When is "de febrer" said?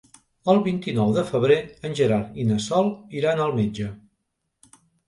1.17-1.59